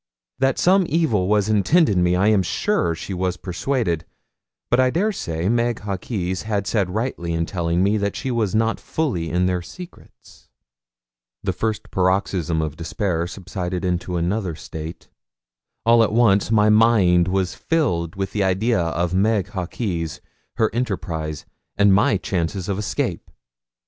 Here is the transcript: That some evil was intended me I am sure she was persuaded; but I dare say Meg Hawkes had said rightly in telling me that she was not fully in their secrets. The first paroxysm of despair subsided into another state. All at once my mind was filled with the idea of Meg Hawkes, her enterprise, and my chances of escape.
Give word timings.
That 0.39 0.57
some 0.57 0.87
evil 0.89 1.27
was 1.27 1.47
intended 1.47 1.95
me 1.95 2.15
I 2.15 2.29
am 2.29 2.41
sure 2.41 2.95
she 2.95 3.13
was 3.13 3.37
persuaded; 3.37 4.03
but 4.71 4.79
I 4.79 4.89
dare 4.89 5.11
say 5.11 5.47
Meg 5.47 5.81
Hawkes 5.81 6.41
had 6.41 6.65
said 6.65 6.89
rightly 6.89 7.33
in 7.33 7.45
telling 7.45 7.83
me 7.83 7.97
that 7.97 8.15
she 8.15 8.31
was 8.31 8.55
not 8.55 8.79
fully 8.79 9.29
in 9.29 9.45
their 9.45 9.61
secrets. 9.61 10.49
The 11.43 11.53
first 11.53 11.91
paroxysm 11.91 12.63
of 12.63 12.75
despair 12.75 13.27
subsided 13.27 13.85
into 13.85 14.17
another 14.17 14.55
state. 14.55 15.07
All 15.85 16.01
at 16.03 16.11
once 16.11 16.49
my 16.49 16.71
mind 16.71 17.27
was 17.27 17.53
filled 17.53 18.15
with 18.15 18.31
the 18.31 18.43
idea 18.43 18.79
of 18.81 19.13
Meg 19.13 19.49
Hawkes, 19.49 20.19
her 20.55 20.73
enterprise, 20.73 21.45
and 21.77 21.93
my 21.93 22.17
chances 22.17 22.67
of 22.67 22.79
escape. 22.79 23.29